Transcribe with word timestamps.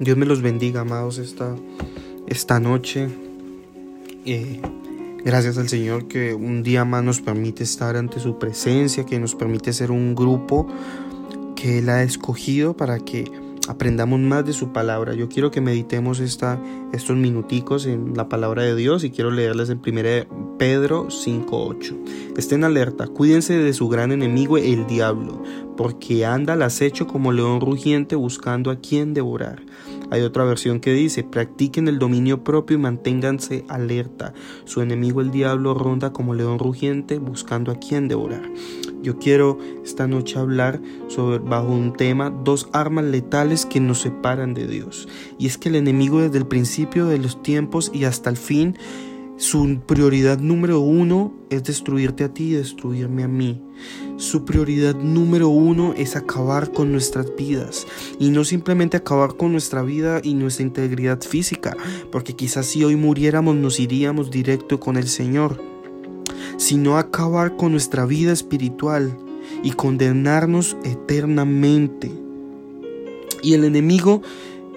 Dios 0.00 0.16
me 0.16 0.26
los 0.26 0.42
bendiga, 0.42 0.82
amados, 0.82 1.18
esta, 1.18 1.56
esta 2.28 2.60
noche. 2.60 3.08
Eh, 4.24 4.60
gracias 5.24 5.58
al 5.58 5.68
Señor 5.68 6.06
que 6.06 6.34
un 6.34 6.62
día 6.62 6.84
más 6.84 7.02
nos 7.02 7.20
permite 7.20 7.64
estar 7.64 7.96
ante 7.96 8.20
su 8.20 8.38
presencia, 8.38 9.04
que 9.04 9.18
nos 9.18 9.34
permite 9.34 9.72
ser 9.72 9.90
un 9.90 10.14
grupo 10.14 10.68
que 11.56 11.78
Él 11.78 11.88
ha 11.88 12.04
escogido 12.04 12.76
para 12.76 13.00
que 13.00 13.24
aprendamos 13.68 14.20
más 14.20 14.46
de 14.46 14.52
su 14.52 14.72
palabra. 14.72 15.14
Yo 15.14 15.28
quiero 15.28 15.50
que 15.50 15.60
meditemos 15.60 16.20
esta, 16.20 16.60
estos 16.92 17.16
minuticos 17.16 17.84
en 17.86 18.14
la 18.16 18.28
palabra 18.28 18.62
de 18.62 18.74
Dios 18.74 19.02
y 19.04 19.10
quiero 19.10 19.30
leerles 19.30 19.68
en 19.68 19.78
1 19.84 20.56
Pedro 20.58 21.08
5.8. 21.08 22.36
Estén 22.36 22.64
alerta, 22.64 23.06
cuídense 23.06 23.54
de 23.54 23.72
su 23.72 23.88
gran 23.88 24.10
enemigo 24.10 24.56
el 24.58 24.86
diablo, 24.86 25.42
porque 25.76 26.24
anda 26.24 26.54
al 26.54 26.62
acecho 26.62 27.06
como 27.06 27.30
león 27.30 27.60
rugiente 27.60 28.16
buscando 28.16 28.70
a 28.70 28.76
quien 28.76 29.12
devorar. 29.12 29.62
Hay 30.10 30.22
otra 30.22 30.44
versión 30.44 30.80
que 30.80 30.92
dice, 30.92 31.24
practiquen 31.24 31.88
el 31.88 31.98
dominio 31.98 32.42
propio 32.44 32.76
y 32.76 32.80
manténganse 32.80 33.64
alerta. 33.68 34.32
Su 34.64 34.80
enemigo 34.80 35.20
el 35.20 35.30
diablo 35.30 35.74
ronda 35.74 36.12
como 36.12 36.34
león 36.34 36.58
rugiente 36.58 37.18
buscando 37.18 37.72
a 37.72 37.76
quien 37.76 38.08
devorar. 38.08 38.42
Yo 39.02 39.18
quiero 39.18 39.58
esta 39.84 40.08
noche 40.08 40.38
hablar 40.38 40.80
sobre 41.08 41.38
bajo 41.38 41.68
un 41.68 41.92
tema 41.92 42.30
dos 42.30 42.68
armas 42.72 43.04
letales 43.04 43.64
que 43.64 43.80
nos 43.80 44.00
separan 44.00 44.54
de 44.54 44.66
Dios. 44.66 45.08
Y 45.38 45.46
es 45.46 45.56
que 45.56 45.68
el 45.68 45.76
enemigo 45.76 46.20
desde 46.20 46.38
el 46.38 46.46
principio 46.46 47.06
de 47.06 47.18
los 47.18 47.42
tiempos 47.42 47.90
y 47.94 48.04
hasta 48.04 48.30
el 48.30 48.36
fin 48.36 48.76
su 49.38 49.78
prioridad 49.86 50.40
número 50.40 50.80
uno 50.80 51.32
es 51.48 51.62
destruirte 51.62 52.24
a 52.24 52.34
ti 52.34 52.48
y 52.48 52.52
destruirme 52.54 53.22
a 53.22 53.28
mí. 53.28 53.62
Su 54.16 54.44
prioridad 54.44 54.96
número 54.96 55.48
uno 55.48 55.94
es 55.96 56.16
acabar 56.16 56.72
con 56.72 56.90
nuestras 56.90 57.36
vidas. 57.36 57.86
Y 58.18 58.30
no 58.30 58.42
simplemente 58.42 58.96
acabar 58.96 59.36
con 59.36 59.52
nuestra 59.52 59.82
vida 59.82 60.20
y 60.24 60.34
nuestra 60.34 60.66
integridad 60.66 61.20
física, 61.20 61.76
porque 62.10 62.34
quizás 62.34 62.66
si 62.66 62.82
hoy 62.82 62.96
muriéramos 62.96 63.54
nos 63.54 63.78
iríamos 63.78 64.32
directo 64.32 64.80
con 64.80 64.96
el 64.96 65.06
Señor, 65.06 65.62
sino 66.56 66.98
acabar 66.98 67.56
con 67.56 67.70
nuestra 67.70 68.06
vida 68.06 68.32
espiritual 68.32 69.16
y 69.62 69.70
condenarnos 69.70 70.76
eternamente. 70.82 72.10
Y 73.40 73.54
el 73.54 73.62
enemigo 73.62 74.20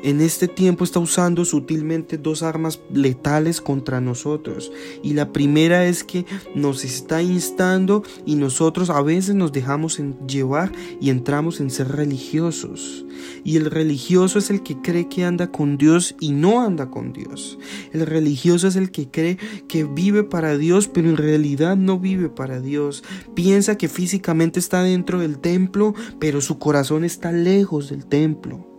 en 0.03 0.21
este 0.21 0.47
tiempo 0.47 0.83
está 0.83 0.99
usando 0.99 1.45
sutilmente 1.45 2.17
dos 2.17 2.43
armas 2.43 2.79
letales 2.93 3.61
contra 3.61 4.01
nosotros. 4.01 4.71
Y 5.03 5.13
la 5.13 5.31
primera 5.31 5.85
es 5.85 6.03
que 6.03 6.25
nos 6.55 6.83
está 6.83 7.21
instando 7.21 8.03
y 8.25 8.35
nosotros 8.35 8.89
a 8.89 9.01
veces 9.01 9.35
nos 9.35 9.51
dejamos 9.51 9.99
llevar 10.27 10.71
y 10.99 11.09
entramos 11.09 11.59
en 11.59 11.69
ser 11.69 11.89
religiosos. 11.89 13.05
Y 13.43 13.57
el 13.57 13.65
religioso 13.65 14.39
es 14.39 14.49
el 14.49 14.63
que 14.63 14.81
cree 14.81 15.07
que 15.07 15.25
anda 15.25 15.51
con 15.51 15.77
Dios 15.77 16.15
y 16.19 16.31
no 16.31 16.61
anda 16.61 16.89
con 16.89 17.13
Dios. 17.13 17.57
El 17.93 18.05
religioso 18.05 18.67
es 18.67 18.75
el 18.75 18.91
que 18.91 19.09
cree 19.09 19.37
que 19.67 19.83
vive 19.83 20.23
para 20.23 20.57
Dios, 20.57 20.87
pero 20.87 21.09
en 21.09 21.17
realidad 21.17 21.75
no 21.75 21.99
vive 21.99 22.29
para 22.29 22.61
Dios. 22.61 23.03
Piensa 23.35 23.77
que 23.77 23.87
físicamente 23.87 24.59
está 24.59 24.83
dentro 24.83 25.19
del 25.19 25.39
templo, 25.39 25.93
pero 26.19 26.41
su 26.41 26.57
corazón 26.59 27.03
está 27.03 27.31
lejos 27.31 27.89
del 27.89 28.05
templo. 28.05 28.70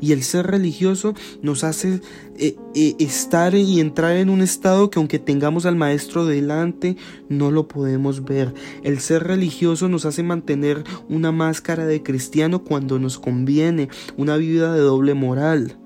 Y 0.00 0.12
el 0.12 0.22
ser 0.22 0.46
religioso 0.46 1.14
nos 1.42 1.64
hace 1.64 2.00
eh, 2.38 2.56
eh, 2.74 2.94
estar 2.98 3.54
y 3.54 3.80
entrar 3.80 4.16
en 4.16 4.30
un 4.30 4.42
estado 4.42 4.90
que 4.90 4.98
aunque 4.98 5.18
tengamos 5.18 5.66
al 5.66 5.76
maestro 5.76 6.26
delante, 6.26 6.96
no 7.28 7.50
lo 7.50 7.68
podemos 7.68 8.24
ver. 8.24 8.54
El 8.82 9.00
ser 9.00 9.24
religioso 9.24 9.88
nos 9.88 10.04
hace 10.04 10.22
mantener 10.22 10.84
una 11.08 11.32
máscara 11.32 11.86
de 11.86 12.02
cristiano 12.02 12.64
cuando 12.64 12.98
nos 12.98 13.18
conviene, 13.18 13.88
una 14.16 14.36
vida 14.36 14.72
de 14.72 14.80
doble 14.80 15.14
moral. 15.14 15.76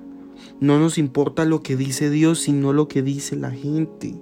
No 0.61 0.79
nos 0.79 0.99
importa 0.99 1.47
lo 1.47 1.63
que 1.63 1.75
dice 1.75 2.11
Dios, 2.11 2.41
sino 2.41 2.75
lo 2.75 2.87
que 2.87 3.03
dice 3.03 3.35
la 3.35 3.51
gente. 3.51 4.15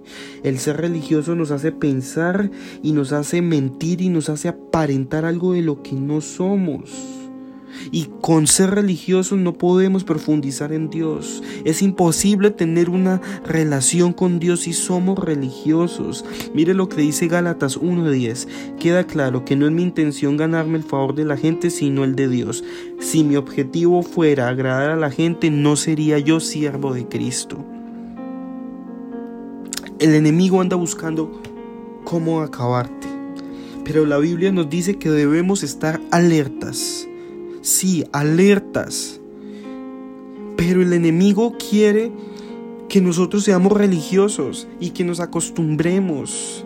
El 0.45 0.59
ser 0.59 0.77
religioso 0.77 1.34
nos 1.34 1.51
hace 1.51 1.73
pensar 1.73 2.51
y 2.83 2.93
nos 2.93 3.12
hace 3.12 3.43
mentir 3.43 4.00
y 4.00 4.09
nos 4.09 4.28
hace 4.28 4.49
aparentar 4.49 5.25
algo 5.25 5.53
de 5.55 5.62
lo 5.62 5.83
que 5.83 5.94
no 5.94 6.21
somos. 6.21 7.18
Y 7.91 8.09
con 8.21 8.47
ser 8.47 8.71
religiosos 8.71 9.39
no 9.39 9.55
podemos 9.55 10.05
profundizar 10.05 10.73
en 10.73 10.91
Dios. 10.91 11.43
Es 11.65 11.83
imposible 11.83 12.51
tener 12.51 12.91
una 12.91 13.21
relación 13.45 14.12
con 14.12 14.39
Dios 14.39 14.61
si 14.61 14.73
somos 14.73 15.19
religiosos. 15.19 16.25
Mire 16.55 16.75
lo 16.75 16.89
que 16.89 17.01
dice 17.01 17.29
Gálatas 17.29 17.79
1.10. 17.81 18.77
Queda 18.79 19.05
claro 19.05 19.45
que 19.45 19.56
no 19.56 19.67
es 19.67 19.73
mi 19.73 19.83
intención 19.83 20.37
ganarme 20.37 20.79
el 20.79 20.84
favor 20.84 21.15
de 21.15 21.25
la 21.25 21.37
gente, 21.37 21.71
sino 21.71 22.05
el 22.05 22.15
de 22.17 22.29
Dios. 22.29 22.65
Si 23.01 23.25
mi 23.25 23.37
objetivo 23.37 24.03
fuera 24.03 24.49
agradar 24.49 24.91
a 24.91 24.97
la 24.97 25.11
gente, 25.11 25.50
no 25.50 25.77
sería 25.77 26.19
yo 26.19 26.41
siervo 26.41 26.93
de 26.93 27.06
Cristo. 27.06 27.65
El 29.99 30.15
enemigo 30.15 30.61
anda 30.61 30.77
buscando 30.77 31.43
cómo 32.05 32.41
acabarte. 32.43 33.09
Pero 33.85 34.06
la 34.06 34.19
Biblia 34.19 34.53
nos 34.53 34.71
dice 34.71 34.99
que 34.99 35.11
debemos 35.11 35.62
estar 35.62 36.00
alertas 36.11 37.07
sí, 37.69 38.05
alertas. 38.12 39.21
Pero 40.56 40.83
el 40.83 40.93
enemigo 40.93 41.56
quiere 41.59 42.11
que 42.89 43.01
nosotros 43.01 43.45
seamos 43.45 43.73
religiosos 43.73 44.67
y 44.81 44.91
que 44.91 45.05
nos 45.05 45.21
acostumbremos. 45.21 46.65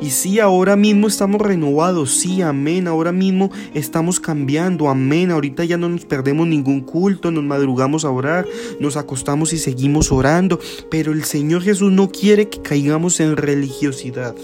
Y 0.00 0.10
sí, 0.10 0.40
ahora 0.40 0.76
mismo 0.76 1.06
estamos 1.06 1.40
renovados, 1.40 2.10
sí, 2.10 2.42
amén, 2.42 2.88
ahora 2.88 3.12
mismo 3.12 3.50
estamos 3.72 4.18
cambiando, 4.18 4.88
amén, 4.88 5.30
ahorita 5.30 5.64
ya 5.64 5.78
no 5.78 5.88
nos 5.88 6.04
perdemos 6.04 6.48
ningún 6.48 6.80
culto, 6.80 7.30
nos 7.30 7.44
madrugamos 7.44 8.04
a 8.04 8.10
orar, 8.10 8.44
nos 8.80 8.96
acostamos 8.96 9.52
y 9.52 9.58
seguimos 9.58 10.10
orando, 10.10 10.58
pero 10.90 11.12
el 11.12 11.24
Señor 11.24 11.62
Jesús 11.62 11.92
no 11.92 12.10
quiere 12.10 12.48
que 12.48 12.60
caigamos 12.60 13.20
en 13.20 13.36
religiosidad. 13.36 14.34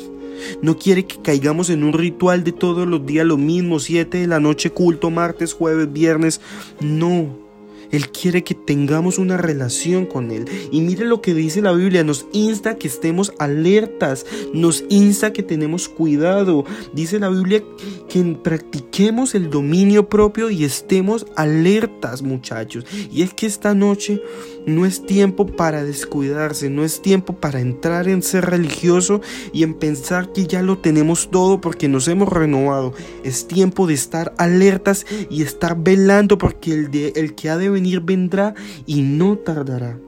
No 0.63 0.79
quiere 0.79 1.07
que 1.07 1.21
caigamos 1.21 1.71
en 1.71 1.85
un 1.85 1.93
ritual 1.93 2.45
de 2.45 2.53
todos 2.53 2.87
los 2.87 3.05
días 3.07 3.27
lo 3.27 3.37
mismo, 3.37 3.79
siete 3.79 4.19
de 4.19 4.27
la 4.27 4.41
noche 4.41 4.71
culto, 4.71 5.11
martes, 5.11 5.53
jueves, 5.53 5.93
viernes. 5.93 6.41
No. 6.81 7.50
Él 7.91 8.11
quiere 8.11 8.45
que 8.45 8.55
tengamos 8.55 9.19
una 9.19 9.37
relación 9.37 10.07
con 10.07 10.31
Él. 10.31 10.47
Y 10.71 10.81
mire 10.81 11.05
lo 11.05 11.21
que 11.21 11.35
dice 11.35 11.63
la 11.63 11.73
Biblia, 11.73 12.05
nos 12.05 12.27
insta 12.33 12.77
que 12.77 12.89
estemos 12.89 13.33
alertas, 13.39 14.27
nos 14.53 14.85
insta 14.89 15.33
que 15.33 15.43
tenemos 15.43 15.89
cuidado. 15.89 16.65
Dice 16.93 17.19
la 17.19 17.29
Biblia 17.29 17.63
que 18.09 18.23
practiquemos 18.43 19.35
el 19.35 19.51
dominio 19.51 20.09
propio 20.09 20.51
y 20.51 20.65
estemos 20.65 21.27
alertas 21.37 22.23
muchachos. 22.23 22.85
Y 23.13 23.23
es 23.23 23.35
que 23.35 23.47
esta 23.47 23.75
noche 23.75 24.21
no 24.67 24.87
es 24.87 25.05
tiempo 25.07 25.47
para 25.47 25.85
descuidarse, 25.85 26.71
no 26.71 26.85
es 26.85 27.03
tiempo 27.03 27.35
para 27.35 27.61
entrar 27.61 28.09
en 28.09 28.23
ser 28.23 28.47
religioso 28.47 29.21
y 29.53 29.63
en 29.63 29.75
pensar 29.75 30.33
que 30.33 30.47
ya 30.47 30.63
lo 30.63 30.79
tenemos 30.79 31.31
todo 31.31 31.61
porque 31.61 31.89
nos 31.89 32.09
hemos 32.09 32.29
renovado. 32.29 32.93
Es 33.25 33.49
tiempo 33.49 33.87
de 33.87 33.95
estar 33.95 34.35
alertas 34.39 35.07
y 35.31 35.43
estar 35.43 35.77
velando 35.83 36.39
porque 36.39 36.73
el, 36.73 36.91
de, 36.91 37.13
el 37.17 37.35
que 37.35 37.51
ha 37.51 37.57
de 37.57 37.69
venir 37.69 37.80
vendrá 38.03 38.55
y 38.87 39.03
no 39.03 39.37
tardará. 39.39 39.99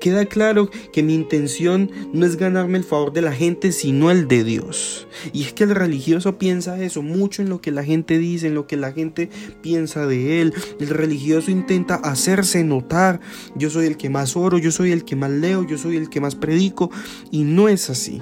Queda 0.00 0.26
claro 0.26 0.70
que 0.92 1.02
mi 1.02 1.14
intención 1.14 1.90
no 2.12 2.26
es 2.26 2.36
ganarme 2.36 2.78
el 2.78 2.84
favor 2.84 3.12
de 3.12 3.22
la 3.22 3.32
gente, 3.32 3.72
sino 3.72 4.10
el 4.10 4.28
de 4.28 4.44
Dios. 4.44 5.06
Y 5.32 5.42
es 5.42 5.52
que 5.52 5.64
el 5.64 5.74
religioso 5.74 6.38
piensa 6.38 6.82
eso, 6.82 7.02
mucho 7.02 7.42
en 7.42 7.48
lo 7.48 7.60
que 7.60 7.70
la 7.70 7.84
gente 7.84 8.18
dice, 8.18 8.48
en 8.48 8.54
lo 8.54 8.66
que 8.66 8.76
la 8.76 8.92
gente 8.92 9.30
piensa 9.60 10.06
de 10.06 10.40
él. 10.40 10.54
El 10.78 10.88
religioso 10.88 11.50
intenta 11.50 11.96
hacerse 11.96 12.64
notar, 12.64 13.20
yo 13.54 13.70
soy 13.70 13.86
el 13.86 13.96
que 13.96 14.10
más 14.10 14.36
oro, 14.36 14.58
yo 14.58 14.70
soy 14.70 14.92
el 14.92 15.04
que 15.04 15.16
más 15.16 15.30
leo, 15.30 15.66
yo 15.66 15.78
soy 15.78 15.96
el 15.96 16.08
que 16.08 16.20
más 16.20 16.34
predico, 16.34 16.90
y 17.30 17.44
no 17.44 17.68
es 17.68 17.90
así. 17.90 18.20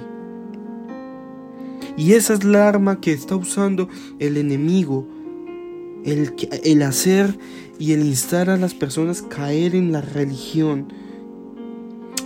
Y 1.97 2.13
esa 2.13 2.33
es 2.33 2.43
la 2.43 2.67
arma 2.67 3.01
que 3.01 3.11
está 3.11 3.35
usando 3.35 3.89
el 4.19 4.37
enemigo, 4.37 5.07
el, 6.05 6.33
el 6.63 6.81
hacer 6.81 7.37
y 7.79 7.93
el 7.93 8.05
instar 8.05 8.49
a 8.49 8.57
las 8.57 8.73
personas 8.73 9.21
caer 9.21 9.75
en 9.75 9.91
la 9.91 10.01
religión 10.01 10.93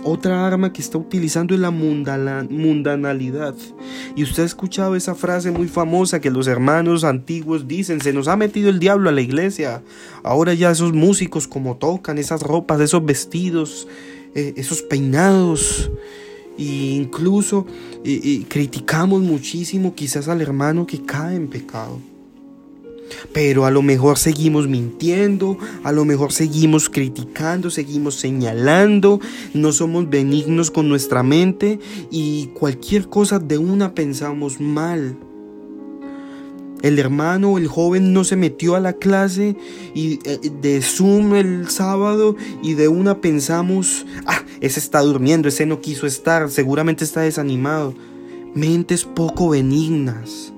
otra 0.06 0.46
arma 0.46 0.72
que 0.72 0.80
está 0.80 0.98
utilizando 0.98 1.52
es 1.52 1.60
la 1.60 1.72
mundanalidad. 1.72 3.56
Y 4.14 4.22
usted 4.22 4.44
ha 4.44 4.46
escuchado 4.46 4.94
esa 4.94 5.16
frase 5.16 5.50
muy 5.50 5.66
famosa 5.66 6.20
que 6.20 6.30
los 6.30 6.46
hermanos 6.46 7.02
antiguos 7.02 7.66
dicen, 7.66 8.00
se 8.00 8.12
nos 8.12 8.28
ha 8.28 8.36
metido 8.36 8.70
el 8.70 8.78
diablo 8.78 9.08
a 9.08 9.12
la 9.12 9.20
iglesia. 9.20 9.82
Ahora 10.22 10.54
ya 10.54 10.70
esos 10.70 10.92
músicos 10.92 11.48
como 11.48 11.76
tocan, 11.76 12.18
esas 12.18 12.42
ropas, 12.42 12.80
esos 12.80 13.04
vestidos, 13.04 13.88
eh, 14.36 14.54
esos 14.56 14.82
peinados. 14.82 15.90
E 16.56 16.62
incluso 16.62 17.66
criticamos 18.48 19.22
muchísimo 19.22 19.94
quizás 19.94 20.28
al 20.28 20.40
hermano 20.40 20.86
que 20.86 21.04
cae 21.04 21.34
en 21.34 21.48
pecado. 21.48 21.98
Pero 23.32 23.66
a 23.66 23.70
lo 23.70 23.82
mejor 23.82 24.18
seguimos 24.18 24.68
mintiendo, 24.68 25.58
a 25.82 25.92
lo 25.92 26.04
mejor 26.04 26.32
seguimos 26.32 26.88
criticando, 26.88 27.70
seguimos 27.70 28.14
señalando, 28.14 29.20
no 29.54 29.72
somos 29.72 30.08
benignos 30.08 30.70
con 30.70 30.88
nuestra 30.88 31.22
mente 31.22 31.78
y 32.10 32.46
cualquier 32.54 33.08
cosa 33.08 33.38
de 33.38 33.58
una 33.58 33.94
pensamos 33.94 34.60
mal. 34.60 35.16
El 36.82 36.98
hermano, 36.98 37.58
el 37.58 37.68
joven 37.68 38.12
no 38.12 38.22
se 38.22 38.36
metió 38.36 38.76
a 38.76 38.80
la 38.80 38.92
clase 38.92 39.56
y 39.94 40.18
eh, 40.24 40.38
de 40.60 40.82
Zoom 40.82 41.34
el 41.34 41.68
sábado 41.68 42.36
y 42.62 42.74
de 42.74 42.88
una 42.88 43.20
pensamos, 43.20 44.06
ah, 44.26 44.42
ese 44.60 44.78
está 44.80 45.00
durmiendo, 45.00 45.48
ese 45.48 45.66
no 45.66 45.80
quiso 45.80 46.06
estar, 46.06 46.50
seguramente 46.50 47.04
está 47.04 47.22
desanimado. 47.22 47.94
Mentes 48.54 49.04
poco 49.04 49.50
benignas. 49.50 50.52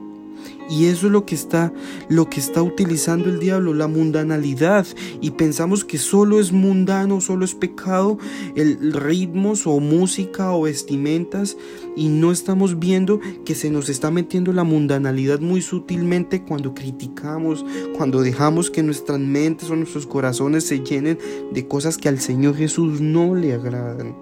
Y 0.68 0.86
eso 0.86 1.06
es 1.06 1.12
lo 1.12 1.24
que 1.24 1.34
está 1.34 1.72
lo 2.08 2.28
que 2.28 2.40
está 2.40 2.62
utilizando 2.62 3.28
el 3.28 3.40
diablo, 3.40 3.74
la 3.74 3.88
mundanalidad 3.88 4.86
y 5.20 5.32
pensamos 5.32 5.84
que 5.84 5.98
solo 5.98 6.40
es 6.40 6.52
mundano, 6.52 7.20
solo 7.20 7.44
es 7.44 7.54
pecado 7.54 8.18
el 8.54 8.92
ritmos 8.92 9.66
o 9.66 9.80
música 9.80 10.52
o 10.52 10.62
vestimentas 10.62 11.56
y 11.96 12.08
no 12.08 12.32
estamos 12.32 12.78
viendo 12.78 13.20
que 13.44 13.54
se 13.54 13.70
nos 13.70 13.88
está 13.88 14.10
metiendo 14.10 14.52
la 14.52 14.64
mundanalidad 14.64 15.40
muy 15.40 15.62
sutilmente 15.62 16.42
cuando 16.42 16.74
criticamos, 16.74 17.64
cuando 17.96 18.20
dejamos 18.20 18.70
que 18.70 18.82
nuestras 18.82 19.18
mentes 19.18 19.70
o 19.70 19.76
nuestros 19.76 20.06
corazones 20.06 20.64
se 20.64 20.80
llenen 20.80 21.18
de 21.52 21.66
cosas 21.66 21.98
que 21.98 22.08
al 22.08 22.20
Señor 22.20 22.56
Jesús 22.56 23.00
no 23.00 23.34
le 23.34 23.54
agradan. 23.54 24.16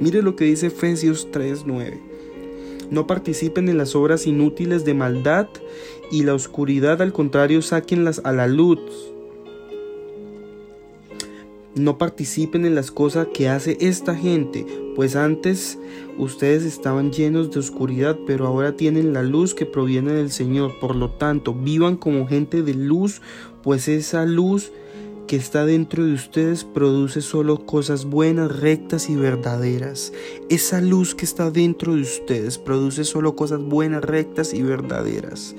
Mire 0.00 0.22
lo 0.22 0.36
que 0.36 0.44
dice 0.44 0.66
Efesios 0.66 1.28
3:9. 1.30 2.13
No 2.90 3.06
participen 3.06 3.68
en 3.68 3.78
las 3.78 3.94
obras 3.94 4.26
inútiles 4.26 4.84
de 4.84 4.94
maldad 4.94 5.48
y 6.10 6.24
la 6.24 6.34
oscuridad, 6.34 7.00
al 7.02 7.12
contrario, 7.12 7.62
sáquenlas 7.62 8.20
a 8.24 8.32
la 8.32 8.46
luz. 8.46 8.80
No 11.74 11.98
participen 11.98 12.66
en 12.66 12.76
las 12.76 12.92
cosas 12.92 13.28
que 13.34 13.48
hace 13.48 13.76
esta 13.80 14.14
gente, 14.14 14.64
pues 14.94 15.16
antes 15.16 15.76
ustedes 16.16 16.62
estaban 16.64 17.10
llenos 17.10 17.50
de 17.50 17.58
oscuridad, 17.58 18.16
pero 18.28 18.46
ahora 18.46 18.76
tienen 18.76 19.12
la 19.12 19.24
luz 19.24 19.54
que 19.54 19.66
proviene 19.66 20.12
del 20.12 20.30
Señor. 20.30 20.78
Por 20.78 20.94
lo 20.94 21.10
tanto, 21.10 21.52
vivan 21.52 21.96
como 21.96 22.28
gente 22.28 22.62
de 22.62 22.74
luz, 22.74 23.22
pues 23.64 23.88
esa 23.88 24.24
luz 24.24 24.70
que 25.26 25.36
está 25.36 25.64
dentro 25.64 26.04
de 26.04 26.12
ustedes 26.12 26.64
produce 26.64 27.20
solo 27.20 27.66
cosas 27.66 28.04
buenas, 28.04 28.54
rectas 28.60 29.08
y 29.08 29.16
verdaderas. 29.16 30.12
Esa 30.48 30.80
luz 30.80 31.14
que 31.14 31.24
está 31.24 31.50
dentro 31.50 31.94
de 31.94 32.02
ustedes 32.02 32.58
produce 32.58 33.04
solo 33.04 33.36
cosas 33.36 33.60
buenas, 33.62 34.04
rectas 34.04 34.54
y 34.54 34.62
verdaderas. 34.62 35.54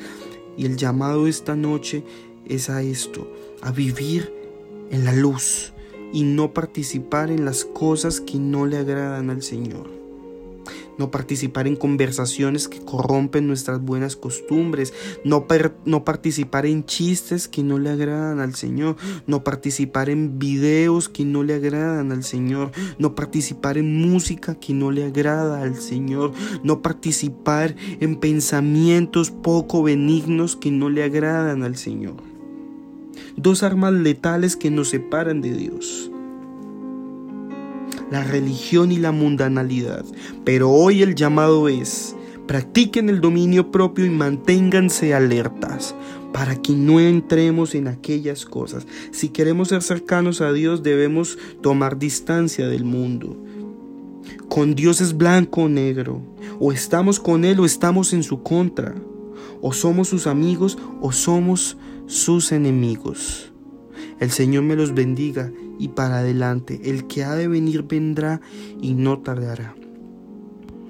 Y 0.58 0.66
el 0.66 0.78
llamado 0.78 1.28
esta 1.28 1.56
noche 1.56 2.04
es 2.46 2.70
a 2.70 2.82
esto, 2.82 3.32
a 3.62 3.72
vivir 3.72 4.34
en 4.92 5.04
la 5.04 5.14
luz 5.14 5.74
y 6.14 6.24
no 6.24 6.54
participar 6.54 7.32
en 7.32 7.46
las 7.46 7.66
cosas 7.66 8.22
que 8.22 8.38
no 8.38 8.66
le 8.66 8.78
agradan 8.78 9.30
al 9.30 9.42
Señor 9.42 10.05
no 10.98 11.12
participar 11.12 11.68
en 11.68 11.76
conversaciones 11.76 12.68
que 12.68 12.80
corrompen 12.80 13.48
nuestras 13.48 13.82
buenas 13.82 14.16
costumbres, 14.16 14.94
no, 15.24 15.46
no 15.86 16.04
participar 16.04 16.66
en 16.66 16.86
chistes 16.86 17.48
que 17.48 17.64
no 17.64 17.80
le 17.80 17.90
agradan 17.90 18.40
al 18.40 18.56
Señor, 18.56 18.96
no 19.28 19.44
participar 19.44 20.10
en 20.10 20.40
videos 20.40 21.10
que 21.10 21.26
no 21.26 21.44
le 21.44 21.56
agradan 21.56 22.12
al 22.12 22.24
Señor, 22.24 22.72
no 22.98 23.16
participar 23.16 23.78
en 23.78 24.02
música 24.02 24.56
que 24.56 24.74
no 24.74 24.92
le 24.92 25.06
agrada 25.06 25.62
al 25.62 25.76
Señor, 25.76 26.34
no 26.64 26.82
participar 26.82 27.76
en 28.00 28.18
pensamientos 28.18 29.32
poco 29.32 29.84
benignos 29.84 30.56
que 30.56 30.72
no 30.72 30.90
le 30.90 31.04
agradan 31.04 31.64
al 31.64 31.76
Señor. 31.76 32.16
Dos 33.38 33.64
armas 33.64 33.94
letales 33.94 34.56
que 34.56 34.72
nos 34.72 34.90
separan 34.90 35.42
de 35.42 35.54
Dios 35.54 36.12
la 38.16 38.24
religión 38.24 38.94
y 38.94 38.98
la 38.98 39.12
mundanalidad. 39.12 40.06
Pero 40.46 40.72
hoy 40.72 41.02
el 41.02 41.16
llamado 41.16 41.68
es, 41.68 42.16
practiquen 42.48 43.10
el 43.10 43.20
dominio 43.20 43.72
propio 43.72 44.06
y 44.06 44.10
manténganse 44.10 45.14
alertas 45.14 45.94
para 46.32 46.56
que 46.56 46.72
no 46.72 47.02
entremos 47.02 47.76
en 47.76 47.90
aquellas 47.90 48.46
cosas. 48.46 48.88
Si 49.12 49.28
queremos 49.30 49.68
ser 49.68 49.84
cercanos 49.84 50.40
a 50.40 50.54
Dios 50.54 50.82
debemos 50.82 51.38
tomar 51.62 52.00
distancia 52.00 52.70
del 52.70 52.86
mundo. 52.86 53.36
Con 54.48 54.76
Dios 54.76 55.02
es 55.02 55.18
blanco 55.18 55.64
o 55.64 55.70
negro. 55.70 56.22
O 56.62 56.72
estamos 56.72 57.20
con 57.20 57.44
Él 57.44 57.60
o 57.60 57.66
estamos 57.66 58.14
en 58.14 58.24
su 58.24 58.44
contra. 58.44 58.96
O 59.62 59.74
somos 59.74 60.08
sus 60.08 60.26
amigos 60.26 60.78
o 61.02 61.12
somos 61.12 61.76
sus 62.08 62.54
enemigos. 62.54 63.52
El 64.20 64.32
Señor 64.32 64.64
me 64.64 64.76
los 64.76 64.94
bendiga 64.94 65.52
y 65.80 65.90
para 65.90 66.20
adelante. 66.20 66.82
El 66.86 67.08
que 67.08 67.24
ha 67.24 67.36
de 67.36 67.48
venir 67.48 67.84
vendrá 67.84 68.42
y 68.82 68.94
no 68.94 69.20
tardará. 69.20 69.76